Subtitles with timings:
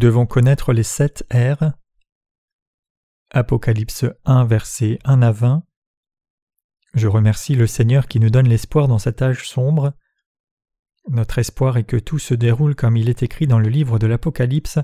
[0.00, 1.72] devons connaître les sept R.
[3.30, 5.62] Apocalypse 1, versets 1 à 20.
[6.94, 9.92] Je remercie le Seigneur qui nous donne l'espoir dans cet âge sombre.
[11.08, 14.06] Notre espoir est que tout se déroule comme il est écrit dans le livre de
[14.06, 14.78] l'Apocalypse,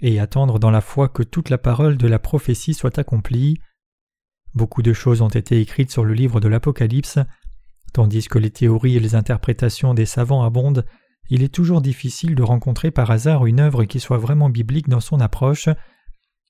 [0.00, 3.58] et attendre dans la foi que toute la parole de la prophétie soit accomplie.
[4.52, 7.18] Beaucoup de choses ont été écrites sur le livre de l'Apocalypse,
[7.94, 10.84] tandis que les théories et les interprétations des savants abondent,
[11.30, 15.00] il est toujours difficile de rencontrer par hasard une œuvre qui soit vraiment biblique dans
[15.00, 15.68] son approche.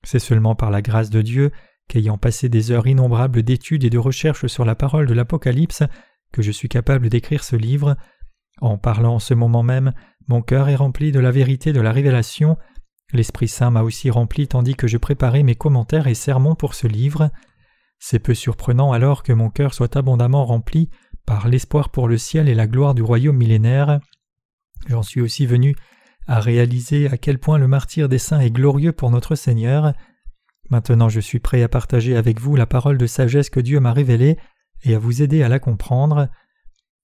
[0.03, 1.51] C'est seulement par la grâce de Dieu
[1.87, 5.83] qu'ayant passé des heures innombrables d'études et de recherches sur la parole de l'Apocalypse,
[6.31, 7.97] que je suis capable d'écrire ce livre.
[8.61, 9.93] En parlant en ce moment même,
[10.27, 12.57] mon cœur est rempli de la vérité de la révélation.
[13.11, 16.87] L'Esprit Saint m'a aussi rempli tandis que je préparais mes commentaires et sermons pour ce
[16.87, 17.31] livre.
[17.97, 20.89] C'est peu surprenant alors que mon cœur soit abondamment rempli
[21.25, 23.99] par l'espoir pour le ciel et la gloire du royaume millénaire.
[24.87, 25.75] J'en suis aussi venu
[26.27, 29.93] à réaliser à quel point le martyr des saints est glorieux pour notre Seigneur.
[30.69, 33.93] Maintenant je suis prêt à partager avec vous la parole de sagesse que Dieu m'a
[33.93, 34.37] révélée
[34.83, 36.29] et à vous aider à la comprendre.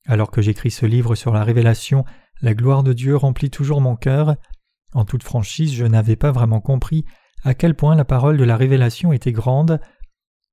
[0.08, 2.06] Alors que j'écris ce livre sur la révélation,
[2.42, 4.36] la gloire de Dieu remplit toujours mon cœur.
[4.94, 7.06] En toute franchise, je n'avais pas vraiment compris
[7.44, 9.80] à quel point la parole de la révélation était grande.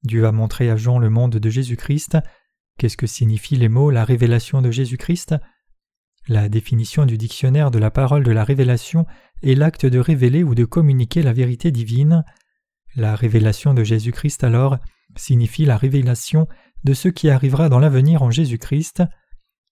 [0.02, 2.18] Dieu a montré à Jean le monde de Jésus-Christ.
[2.78, 5.34] Qu'est-ce que signifient les mots la révélation de Jésus-Christ
[6.28, 9.06] La définition du dictionnaire de la parole de la révélation
[9.42, 12.24] est l'acte de révéler ou de communiquer la vérité divine.
[12.94, 14.78] La révélation de Jésus-Christ alors
[15.16, 16.46] signifie la révélation
[16.84, 19.02] de ce qui arrivera dans l'avenir en Jésus-Christ.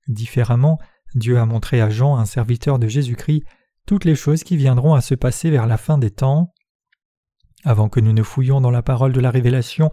[0.08, 0.78] Différemment,
[1.14, 3.44] Dieu a montré à Jean, un serviteur de Jésus-Christ,
[3.86, 6.52] toutes les choses qui viendront à se passer vers la fin des temps.
[7.64, 9.90] Avant que nous ne fouillions dans la parole de la révélation,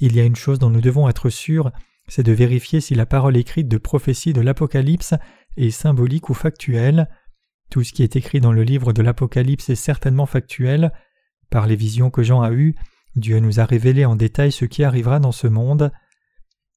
[0.00, 1.70] il y a une chose dont nous devons être sûrs,
[2.08, 5.14] c'est de vérifier si la parole écrite de prophétie de l'Apocalypse
[5.56, 7.08] est symbolique ou factuelle.
[7.70, 10.92] Tout ce qui est écrit dans le livre de l'Apocalypse est certainement factuel.
[11.50, 12.74] Par les visions que Jean a eues,
[13.16, 15.92] Dieu nous a révélé en détail ce qui arrivera dans ce monde.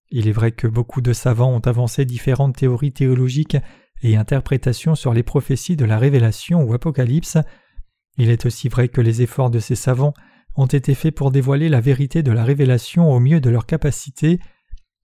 [0.09, 3.57] Il est vrai que beaucoup de savants ont avancé différentes théories théologiques
[4.01, 7.37] et interprétations sur les prophéties de la Révélation ou Apocalypse.
[8.17, 10.13] Il est aussi vrai que les efforts de ces savants
[10.55, 14.39] ont été faits pour dévoiler la vérité de la Révélation au mieux de leur capacité,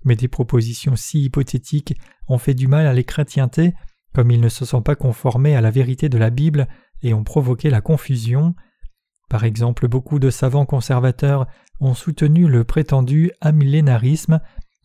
[0.04, 1.96] mais des propositions si hypothétiques
[2.28, 3.74] ont fait du mal à les chrétientés,
[4.14, 6.68] comme ils ne se sont pas conformés à la vérité de la Bible
[7.02, 8.56] et ont provoqué la confusion.
[9.30, 11.48] Par exemple, beaucoup de savants conservateurs
[11.80, 14.40] ont soutenu le prétendu amillénarisme,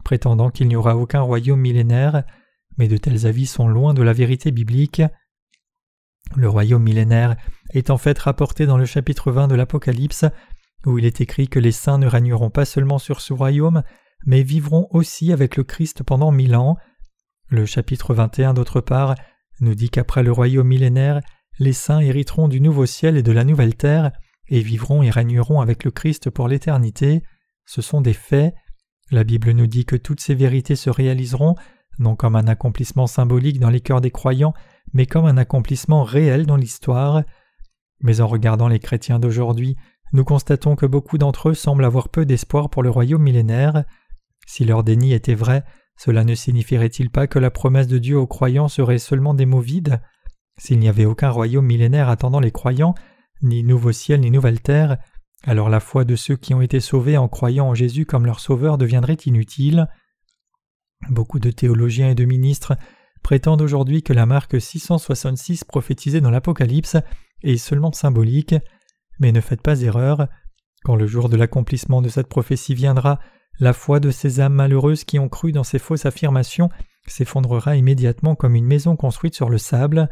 [0.05, 2.25] prétendant qu'il n'y aura aucun royaume millénaire,
[2.79, 5.03] mais de tels avis sont loin de la vérité biblique.
[6.37, 7.37] Le royaume millénaire
[7.71, 10.25] est en fait rapporté dans le chapitre 20 de l'Apocalypse,
[10.87, 13.83] où il est écrit que les saints ne régneront pas seulement sur ce royaume,
[14.27, 16.77] mais vivront aussi avec le Christ pendant mille ans.
[17.49, 19.15] Le chapitre 21 d'autre part
[19.61, 21.21] nous dit qu'après le royaume millénaire,
[21.59, 24.13] les saints hériteront du nouveau ciel et de la nouvelle terre,
[24.49, 27.23] et vivront et régneront avec le Christ pour l'éternité.
[27.67, 28.55] Ce sont des faits.
[29.11, 31.55] La Bible nous dit que toutes ces vérités se réaliseront,
[31.99, 34.55] non comme un accomplissement symbolique dans les cœurs des croyants,
[34.93, 37.23] mais comme un accomplissement réel dans l'histoire.
[38.01, 39.77] Mais en regardant les chrétiens d'aujourd'hui,
[40.13, 43.85] nous constatons que beaucoup d'entre eux semblent avoir peu d'espoir pour le royaume millénaire.
[44.49, 45.63] Si leur déni était vrai,
[45.99, 49.61] cela ne signifierait-il pas que la promesse de Dieu aux croyants serait seulement des mots
[49.61, 50.01] vides?
[50.57, 52.95] S'il n'y avait aucun royaume millénaire attendant les croyants,
[53.43, 54.97] ni nouveau ciel ni nouvelle terre,
[55.45, 58.41] alors la foi de ceux qui ont été sauvés en croyant en Jésus comme leur
[58.41, 59.87] sauveur deviendrait inutile.
[61.11, 62.75] Beaucoup de théologiens et de ministres
[63.23, 66.97] prétendent aujourd'hui que la marque 666 prophétisée dans l'Apocalypse
[67.43, 68.55] est seulement symbolique,
[69.21, 70.27] mais ne faites pas erreur.
[70.85, 73.21] Quand le jour de l'accomplissement de cette prophétie viendra,
[73.61, 76.71] la foi de ces âmes malheureuses qui ont cru dans ces fausses affirmations
[77.07, 80.09] s'effondrera immédiatement comme une maison construite sur le sable.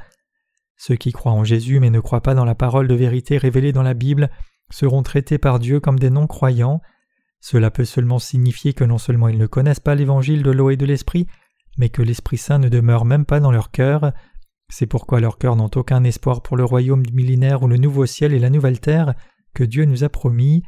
[0.76, 3.72] Ceux qui croient en Jésus mais ne croient pas dans la parole de vérité révélée
[3.72, 4.30] dans la Bible
[4.70, 6.80] seront traités par Dieu comme des non-croyants.
[7.40, 10.76] Cela peut seulement signifier que non seulement ils ne connaissent pas l'évangile de l'eau et
[10.76, 11.26] de l'esprit,
[11.78, 14.12] mais que l'Esprit Saint ne demeure même pas dans leur cœur.
[14.68, 18.06] C'est pourquoi leurs cœurs n'ont aucun espoir pour le royaume du millénaire ou le nouveau
[18.06, 19.14] ciel et la nouvelle terre
[19.54, 20.64] que Dieu nous a promis.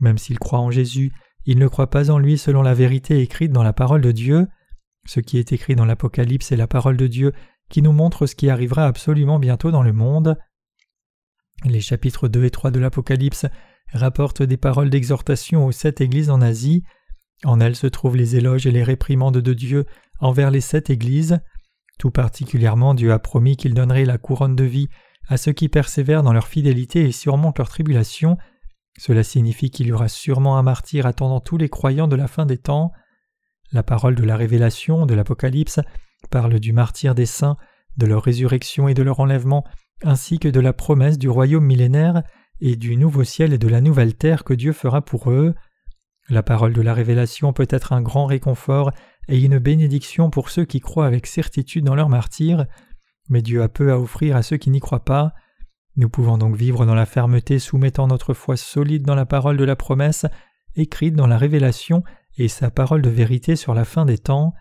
[0.00, 1.12] Même s'ils croient en Jésus,
[1.48, 4.48] ils ne croient pas en lui selon la vérité écrite dans la parole de Dieu.
[5.06, 7.32] Ce qui est écrit dans l'Apocalypse est la parole de Dieu
[7.70, 10.36] qui nous montre ce qui arrivera absolument bientôt dans le monde.
[11.64, 13.46] Les chapitres 2 et 3 de l'Apocalypse
[13.94, 16.84] rapportent des paroles d'exhortation aux sept églises en Asie.
[17.44, 19.86] En elles se trouvent les éloges et les réprimandes de Dieu
[20.20, 21.40] envers les sept églises.
[21.98, 24.88] Tout particulièrement, Dieu a promis qu'il donnerait la couronne de vie
[25.28, 28.36] à ceux qui persévèrent dans leur fidélité et surmontent leur tribulation,
[28.96, 32.46] cela signifie qu'il y aura sûrement un martyr attendant tous les croyants de la fin
[32.46, 32.92] des temps.
[33.72, 35.80] La parole de la révélation de l'Apocalypse
[36.30, 37.56] parle du martyr des saints,
[37.96, 39.64] de leur résurrection et de leur enlèvement
[40.04, 42.22] ainsi que de la promesse du royaume millénaire
[42.60, 45.54] et du nouveau ciel et de la nouvelle terre que Dieu fera pour eux.
[46.28, 48.92] La parole de la révélation peut être un grand réconfort
[49.28, 52.66] et une bénédiction pour ceux qui croient avec certitude dans leur martyr,
[53.28, 55.32] mais Dieu a peu à offrir à ceux qui n'y croient pas.
[55.98, 59.64] Nous pouvons donc vivre dans la fermeté soumettant notre foi solide dans la parole de
[59.64, 60.26] la promesse,
[60.76, 62.04] écrite dans la révélation
[62.38, 64.54] et sa parole de vérité sur la fin des temps.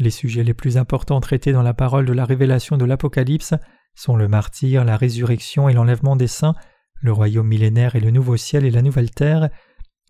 [0.00, 3.54] Les sujets les plus importants traités dans la parole de la révélation de l'Apocalypse
[3.94, 6.56] sont le martyr, la résurrection et l'enlèvement des saints,
[7.00, 9.50] le royaume millénaire et le nouveau ciel et la nouvelle terre.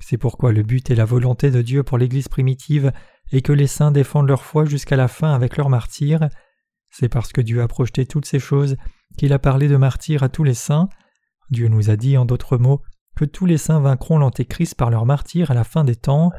[0.01, 2.93] C'est pourquoi le but et la volonté de Dieu pour l'Église primitive
[3.31, 6.31] est que les saints défendent leur foi jusqu'à la fin avec leur martyr.
[6.89, 8.77] C'est parce que Dieu a projeté toutes ces choses
[9.17, 10.89] qu'il a parlé de martyr à tous les saints.
[11.51, 12.83] Dieu nous a dit en d'autres mots
[13.17, 16.33] que tous les saints vaincront l'Antéchrist par leur martyr à la fin des temps.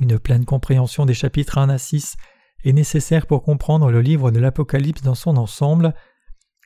[0.00, 2.16] Une pleine compréhension des chapitres 1 à 6
[2.64, 5.94] est nécessaire pour comprendre le livre de l'Apocalypse dans son ensemble.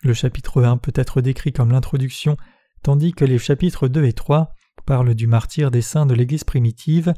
[0.02, 2.36] Le chapitre 1 peut être décrit comme l'introduction,
[2.82, 4.52] tandis que les chapitres 2 et 3
[4.86, 7.14] parlent du martyr des saints de l'Église primitive.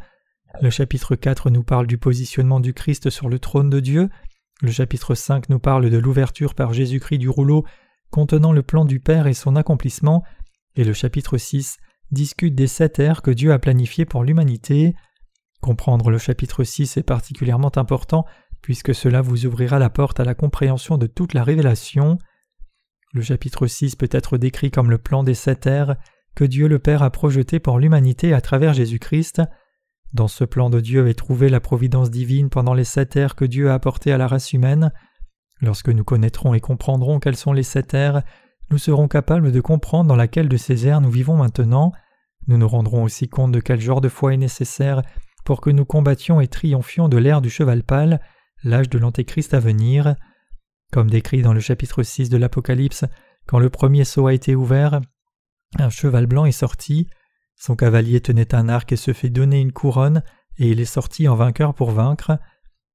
[0.60, 4.08] Le chapitre 4 nous parle du positionnement du Christ sur le trône de Dieu.
[4.62, 7.67] Le chapitre 5 nous parle de l'ouverture par Jésus-Christ du rouleau
[8.12, 10.23] contenant le plan du Père et son accomplissement.
[10.76, 11.79] Et le chapitre 6
[12.12, 14.94] discute des sept ères que Dieu a planifiées pour l'humanité.
[15.61, 18.25] Comprendre le chapitre 6 est particulièrement important
[18.61, 22.19] puisque cela vous ouvrira la porte à la compréhension de toute la révélation.
[23.14, 25.97] Le chapitre 6 peut être décrit comme le plan des sept ères
[26.37, 29.43] que Dieu le Père a projeté pour l'humanité à travers Jésus-Christ.
[30.12, 33.47] Dans ce plan de Dieu est trouvée la providence divine pendant les sept ères que
[33.47, 34.93] Dieu a apportées à la race humaine.
[35.61, 38.23] Lorsque nous connaîtrons et comprendrons quelles sont les sept ères,
[38.70, 41.93] nous serons capables de comprendre dans laquelle de ces ères nous vivons maintenant.
[42.47, 45.03] Nous nous rendrons aussi compte de quel genre de foi est nécessaire
[45.44, 48.20] pour que nous combattions et triomphions de l'ère du cheval pâle,
[48.64, 50.14] l'âge de l'Antéchrist à venir.
[50.93, 53.06] Comme décrit dans le chapitre 6 de l'Apocalypse,
[53.47, 55.00] quand le premier sceau a été ouvert,
[55.79, 57.09] un cheval blanc est sorti,
[57.56, 60.22] son cavalier tenait un arc et se fait donner une couronne,
[60.58, 62.38] et il est sorti en vainqueur pour vaincre.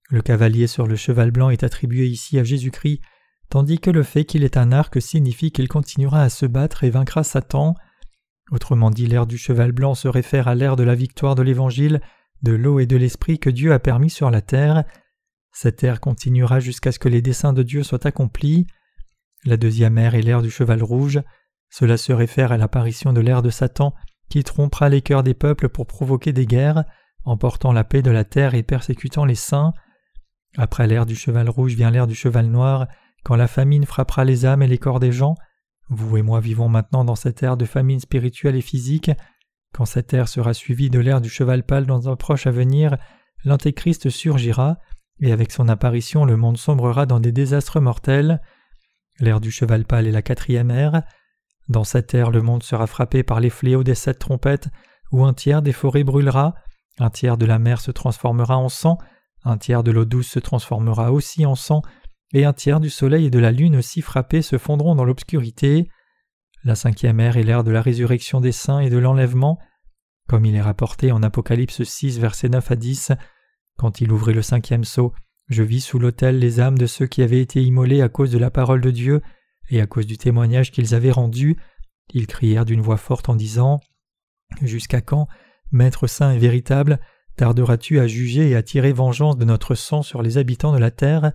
[0.10, 3.02] Le cavalier sur le cheval blanc est attribué ici à Jésus-Christ,
[3.50, 6.90] tandis que le fait qu'il ait un arc signifie qu'il continuera à se battre et
[6.90, 7.76] vaincra Satan.
[8.52, 12.02] Autrement dit, l'ère du cheval blanc se réfère à l'ère de la victoire de l'Évangile,
[12.42, 14.84] de l'eau et de l'Esprit que Dieu a permis sur la terre.
[15.52, 18.68] Cette ère continuera jusqu'à ce que les desseins de Dieu soient accomplis.
[19.44, 21.22] La deuxième ère est l'ère du cheval rouge.
[21.70, 23.94] Cela se réfère à l'apparition de l'ère de Satan
[24.30, 26.84] qui trompera les cœurs des peuples pour provoquer des guerres,
[27.26, 29.74] emportant la paix de la terre et persécutant les saints.
[30.58, 32.88] Après l'ère du cheval rouge vient l'ère du cheval noir,
[33.24, 35.36] quand la famine frappera les âmes et les corps des gens.
[35.90, 39.12] Vous et moi vivons maintenant dans cette ère de famine spirituelle et physique.
[39.74, 42.98] Quand cette ère sera suivie de l'ère du cheval pâle dans un proche avenir,
[43.44, 44.78] l'Antéchrist surgira,
[45.20, 48.42] et avec son apparition le monde sombrera dans des désastres mortels.
[49.20, 51.04] L'ère du cheval pâle est la quatrième ère.
[51.70, 54.70] Dans cette ère, le monde sera frappé par les fléaux des sept trompettes,
[55.12, 56.56] où un tiers des forêts brûlera,
[57.00, 58.98] un tiers de la mer se transformera en sang,
[59.44, 61.82] un tiers de l'eau douce se transformera aussi en sang,
[62.34, 65.90] et un tiers du soleil et de la lune aussi frappés se fondront dans l'obscurité.
[66.64, 69.60] La cinquième ère est l'ère de la résurrection des saints et de l'enlèvement.
[70.28, 73.12] Comme il est rapporté en Apocalypse 6, versets 9 à 10,
[73.78, 75.14] quand il ouvrit le cinquième sceau,
[75.48, 78.38] je vis sous l'autel les âmes de ceux qui avaient été immolés à cause de
[78.38, 79.22] la parole de Dieu
[79.70, 81.58] et à cause du témoignage qu'ils avaient rendu.
[82.14, 83.80] Ils crièrent d'une voix forte en disant
[84.62, 85.28] Jusqu'à quand,
[85.72, 87.00] Maître saint et véritable,
[87.36, 90.92] tarderas-tu à juger et à tirer vengeance de notre sang sur les habitants de la
[90.92, 91.34] terre?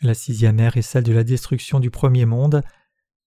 [0.00, 2.62] La sixième ère est celle de la destruction du premier monde.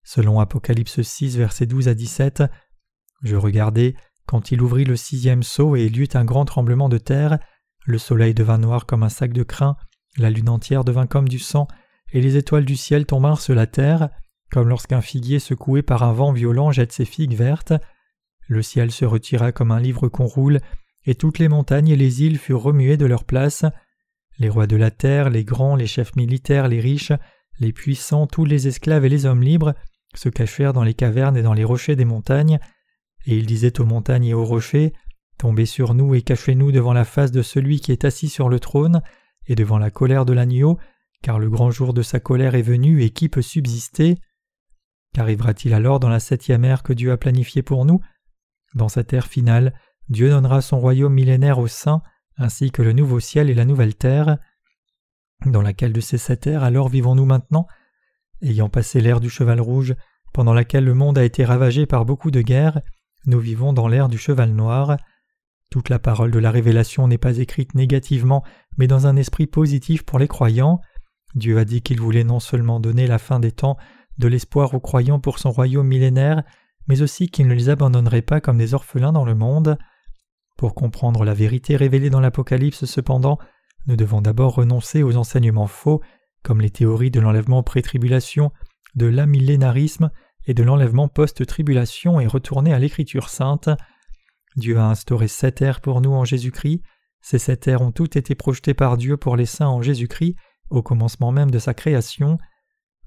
[0.03, 2.43] Selon Apocalypse 6, versets 12 à 17,
[3.24, 6.89] Je regardai, quand il ouvrit le sixième sceau et il y eut un grand tremblement
[6.89, 7.39] de terre,
[7.86, 9.77] le soleil devint noir comme un sac de crin,
[10.17, 11.67] la lune entière devint comme du sang,
[12.13, 14.09] et les étoiles du ciel tombèrent sur la terre,
[14.49, 17.73] comme lorsqu'un figuier secoué par un vent violent jette ses figues vertes.
[18.47, 20.59] Le ciel se retira comme un livre qu'on roule,
[21.05, 23.65] et toutes les montagnes et les îles furent remuées de leur place.
[24.39, 27.13] Les rois de la terre, les grands, les chefs militaires, les riches,
[27.59, 29.73] les puissants, tous les esclaves et les hommes libres
[30.15, 32.59] se cachèrent dans les cavernes et dans les rochers des montagnes,
[33.25, 34.93] et ils disaient aux montagnes et aux rochers
[35.37, 38.59] Tombez sur nous et cachez-nous devant la face de celui qui est assis sur le
[38.59, 39.01] trône,
[39.45, 40.79] et devant la colère de l'agneau,
[41.21, 44.17] car le grand jour de sa colère est venu et qui peut subsister?
[45.13, 48.01] Qu'arrivera-t-il alors dans la septième ère que Dieu a planifiée pour nous?
[48.75, 49.74] Dans cette ère finale,
[50.09, 52.01] Dieu donnera son royaume millénaire aux saints,
[52.38, 54.38] ainsi que le nouveau ciel et la nouvelle terre.
[55.45, 57.67] Dans laquelle de ces sept ères alors vivons-nous maintenant?
[58.41, 59.95] Ayant passé l'ère du cheval rouge,
[60.33, 62.81] pendant laquelle le monde a été ravagé par beaucoup de guerres,
[63.25, 64.97] nous vivons dans l'ère du cheval noir.
[65.69, 68.43] Toute la parole de la révélation n'est pas écrite négativement,
[68.77, 70.79] mais dans un esprit positif pour les croyants.
[71.36, 73.77] Dieu a dit qu'il voulait non seulement donner la fin des temps,
[74.17, 76.43] de l'espoir aux croyants pour son royaume millénaire,
[76.88, 79.77] mais aussi qu'il ne les abandonnerait pas comme des orphelins dans le monde.
[80.57, 83.38] Pour comprendre la vérité révélée dans l'Apocalypse cependant,
[83.86, 86.01] nous devons d'abord renoncer aux enseignements faux,
[86.43, 88.51] comme les théories de l'enlèvement pré-tribulation,
[88.96, 90.10] de l'amillénarisme
[90.46, 93.69] et de l'enlèvement post-tribulation et retourner à l'Écriture sainte.
[94.55, 96.81] Dieu a instauré sept ères pour nous en Jésus-Christ.
[97.22, 100.36] Ces sept ères ont toutes été projetées par Dieu pour les saints en Jésus-Christ
[100.69, 102.38] au commencement même de sa création.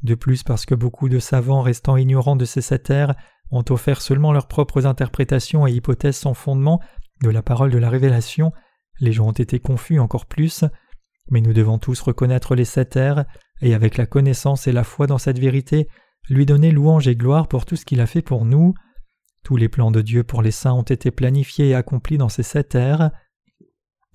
[0.02, 3.14] De plus, parce que beaucoup de savants restant ignorants de ces sept ères
[3.50, 6.81] ont offert seulement leurs propres interprétations et hypothèses sans fondement
[7.23, 8.52] de la parole de la révélation,
[9.00, 10.64] les gens ont été confus encore plus.
[11.31, 13.25] Mais nous devons tous reconnaître les sept ères,
[13.62, 15.88] et avec la connaissance et la foi dans cette vérité,
[16.29, 18.75] lui donner louange et gloire pour tout ce qu'il a fait pour nous.
[19.43, 22.43] Tous les plans de Dieu pour les saints ont été planifiés et accomplis dans ces
[22.43, 23.11] sept ères.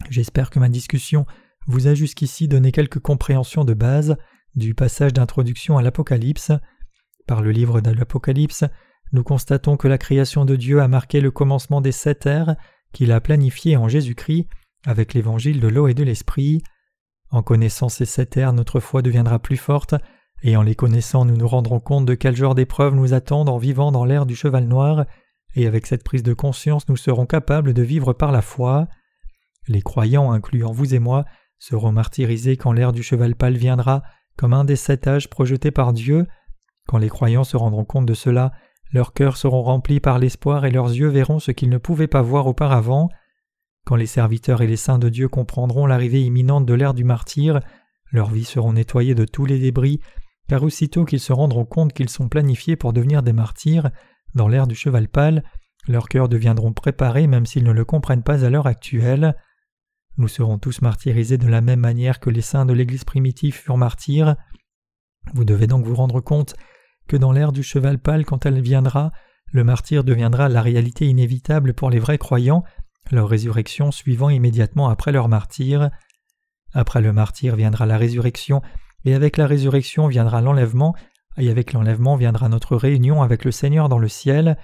[0.10, 1.26] J'espère que ma discussion
[1.68, 4.18] vous a jusqu'ici donné quelques compréhensions de base
[4.56, 6.52] du passage d'introduction à l'Apocalypse.
[7.28, 8.64] Par le livre de l'Apocalypse,
[9.12, 12.56] nous constatons que la création de Dieu a marqué le commencement des sept ères
[12.94, 14.48] qu'il a planifiées en Jésus-Christ
[14.86, 16.62] avec l'évangile de l'eau et de l'esprit.
[17.30, 19.96] En connaissant ces sept ères, notre foi deviendra plus forte,
[20.44, 23.58] et en les connaissant, nous nous rendrons compte de quel genre d'épreuves nous attendent en
[23.58, 25.06] vivant dans l'ère du cheval noir,
[25.56, 28.88] et avec cette prise de conscience, nous serons capables de vivre par la foi.
[29.68, 31.26] Les croyants, incluant vous et moi,
[31.60, 34.04] seront martyrisés quand l'ère du cheval pâle viendra,
[34.38, 36.26] comme un des sept âges projetés par Dieu.
[36.88, 38.52] Quand les croyants se rendront compte de cela,
[38.92, 42.22] leurs cœurs seront remplis par l'espoir et leurs yeux verront ce qu'ils ne pouvaient pas
[42.22, 43.10] voir auparavant.
[43.86, 47.60] Quand les serviteurs et les saints de Dieu comprendront l'arrivée imminente de l'ère du martyr,
[48.12, 50.00] leurs vies seront nettoyées de tous les débris,
[50.48, 53.90] car aussitôt qu'ils se rendront compte qu'ils sont planifiés pour devenir des martyrs,
[54.34, 55.44] dans l'ère du cheval pâle,
[55.88, 59.36] leurs cœurs deviendront préparés même s'ils ne le comprennent pas à l'heure actuelle.
[60.18, 63.78] Nous serons tous martyrisés de la même manière que les saints de l'Église primitive furent
[63.78, 64.36] martyrs.
[65.34, 66.56] Vous devez donc vous rendre compte
[67.08, 69.12] que dans l'ère du cheval pâle, quand elle viendra,
[69.52, 72.64] le martyr deviendra la réalité inévitable pour les vrais croyants,
[73.12, 75.90] leur résurrection suivant immédiatement après leur martyr.
[76.74, 78.62] Après le martyr viendra la résurrection,
[79.04, 80.96] et avec la résurrection viendra l'enlèvement,
[81.38, 84.58] et avec l'enlèvement viendra notre réunion avec le Seigneur dans le ciel.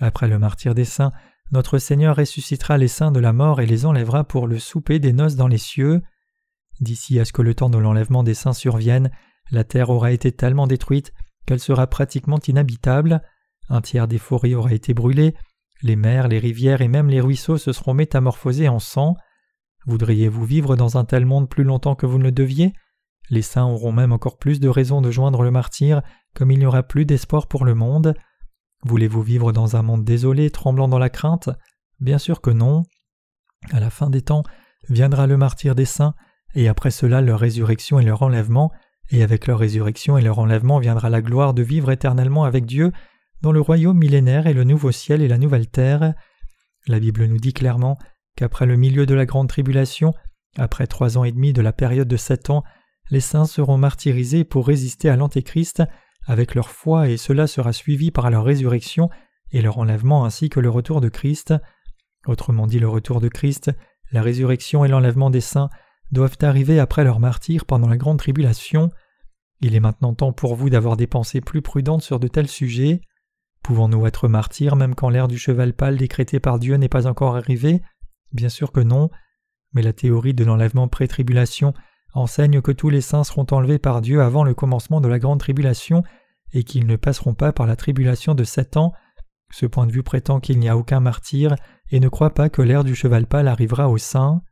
[0.00, 1.12] Après le martyr des saints,
[1.52, 5.12] notre Seigneur ressuscitera les saints de la mort et les enlèvera pour le souper des
[5.12, 6.00] noces dans les cieux.
[6.80, 9.10] D'ici à ce que le temps de l'enlèvement des saints survienne,
[9.50, 11.12] la terre aura été tellement détruite
[11.46, 13.22] qu'elle sera pratiquement inhabitable,
[13.68, 15.34] un tiers des forêts aura été brûlé,
[15.82, 19.16] les mers, les rivières et même les ruisseaux se seront métamorphosés en sang.
[19.86, 22.74] Voudriez-vous vivre dans un tel monde plus longtemps que vous ne le deviez?
[23.30, 26.02] Les saints auront même encore plus de raisons de joindre le martyr,
[26.34, 28.14] comme il n'y aura plus d'espoir pour le monde.
[28.84, 31.50] Voulez-vous vivre dans un monde désolé, tremblant dans la crainte?
[32.00, 32.82] Bien sûr que non.
[33.72, 34.42] À la fin des temps,
[34.88, 36.14] viendra le martyr des saints,
[36.54, 38.72] et après cela leur résurrection et leur enlèvement,
[39.10, 42.92] et avec leur résurrection et leur enlèvement viendra la gloire de vivre éternellement avec Dieu
[43.42, 46.14] dans le royaume millénaire et le nouveau ciel et la nouvelle terre.
[46.86, 47.98] La Bible nous dit clairement
[48.36, 50.14] qu'après le milieu de la grande tribulation,
[50.56, 52.62] après trois ans et demi de la période de sept ans,
[53.10, 55.82] les saints seront martyrisés pour résister à l'Antéchrist
[56.26, 59.10] avec leur foi et cela sera suivi par leur résurrection
[59.52, 61.54] et leur enlèvement ainsi que le retour de Christ.
[62.26, 63.70] Autrement dit, le retour de Christ,
[64.12, 65.70] la résurrection et l'enlèvement des saints
[66.12, 68.90] doivent arriver après leur martyr pendant la grande tribulation.
[69.60, 73.00] Il est maintenant temps pour vous d'avoir des pensées plus prudentes sur de tels sujets.
[73.62, 77.36] Pouvons-nous être martyrs même quand l'ère du cheval pâle décrété par Dieu n'est pas encore
[77.36, 77.82] arrivée?
[78.32, 79.10] Bien sûr que non,
[79.72, 81.74] mais la théorie de l'enlèvement pré-tribulation
[82.12, 85.40] enseigne que tous les saints seront enlevés par Dieu avant le commencement de la grande
[85.40, 86.02] tribulation
[86.52, 88.92] et qu'ils ne passeront pas par la tribulation de sept ans.
[89.52, 91.54] Ce point de vue prétend qu'il n'y a aucun martyr
[91.90, 94.42] et ne croit pas que l'ère du cheval pâle arrivera aux saints.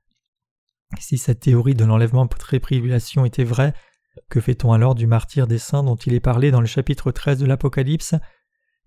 [0.99, 3.75] Si cette théorie de l'enlèvement pré-tribulation était vraie,
[4.31, 7.39] que fait-on alors du martyr des saints dont il est parlé dans le chapitre 13
[7.39, 8.15] de l'Apocalypse?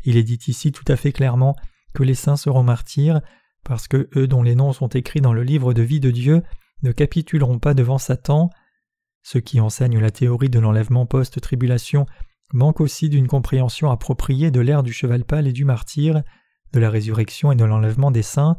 [0.04, 1.56] Il est dit ici tout à fait clairement
[1.94, 3.22] que les saints seront martyrs
[3.64, 6.42] parce que eux dont les noms sont écrits dans le livre de vie de Dieu
[6.84, 8.50] ne capituleront pas devant Satan.
[9.24, 12.06] Ceux qui enseignent la théorie de l'enlèvement post-tribulation
[12.54, 16.22] manquent aussi d'une compréhension appropriée de l'ère du cheval pâle et du martyr,
[16.74, 18.58] de la résurrection et de l'enlèvement des saints.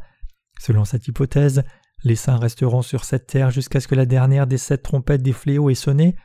[0.59, 1.63] Selon cette hypothèse,
[2.03, 5.33] les saints resteront sur cette terre jusqu'à ce que la dernière des sept trompettes des
[5.33, 6.15] fléaux ait sonné,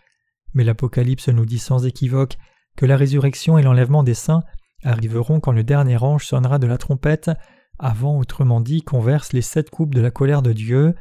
[0.54, 2.36] mais l'Apocalypse nous dit sans équivoque
[2.76, 4.42] que la résurrection et l'enlèvement des saints
[4.84, 7.30] arriveront quand le dernier ange sonnera de la trompette,
[7.78, 10.94] avant autrement dit qu'on verse les sept coupes de la colère de Dieu.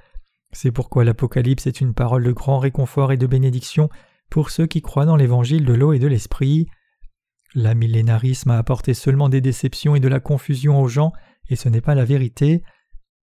[0.51, 3.89] C'est pourquoi l'Apocalypse est une parole de grand réconfort et de bénédiction
[4.29, 6.67] pour ceux qui croient dans l'évangile de l'eau et de l'esprit.
[7.55, 11.13] L'amillénarisme a apporté seulement des déceptions et de la confusion aux gens,
[11.49, 12.63] et ce n'est pas la vérité.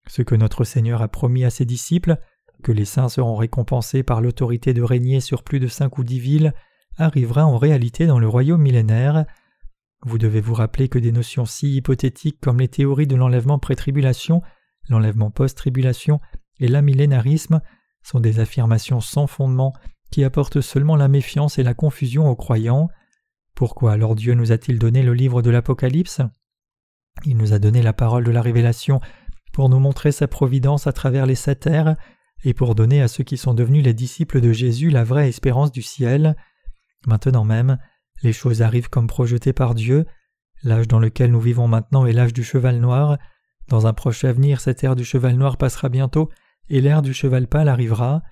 [0.07, 2.17] Ce que notre Seigneur a promis à ses disciples,
[2.63, 6.19] que les saints seront récompensés par l'autorité de régner sur plus de cinq ou dix
[6.19, 6.53] villes,
[6.97, 9.25] arrivera en réalité dans le royaume millénaire.
[10.03, 14.41] Vous devez vous rappeler que des notions si hypothétiques comme les théories de l'enlèvement pré-tribulation,
[14.89, 16.19] l'enlèvement post-tribulation
[16.59, 17.61] et l'amillénarisme
[18.03, 19.73] sont des affirmations sans fondement
[20.11, 22.89] qui apportent seulement la méfiance et la confusion aux croyants.
[23.55, 26.21] Pourquoi alors Dieu nous a-t-il donné le livre de l'Apocalypse?
[27.25, 28.99] Il nous a donné la parole de la révélation
[29.53, 31.69] pour nous montrer sa providence à travers les sept
[32.43, 35.71] et pour donner à ceux qui sont devenus les disciples de Jésus la vraie espérance
[35.71, 36.35] du ciel.
[37.07, 37.77] Maintenant même,
[38.21, 40.05] les choses arrivent comme projetées par Dieu.
[40.63, 43.17] L'âge dans lequel nous vivons maintenant est l'âge du cheval noir.
[43.67, 46.29] Dans un proche avenir, cette ère du cheval noir passera bientôt,
[46.69, 48.23] et l'ère du cheval pâle arrivera,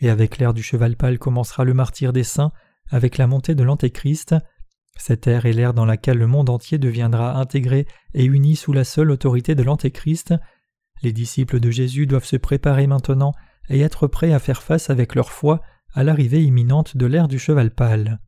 [0.00, 2.52] et avec l'ère du cheval pâle commencera le martyr des saints,
[2.90, 4.34] avec la montée de l'Antéchrist.
[4.96, 8.84] Cette ère est l'ère dans laquelle le monde entier deviendra intégré et uni sous la
[8.84, 10.34] seule autorité de l'Antéchrist.
[11.02, 13.32] Les disciples de Jésus doivent se préparer maintenant
[13.68, 15.60] et être prêts à faire face avec leur foi
[15.94, 18.18] à l'arrivée imminente de l'ère du cheval pâle.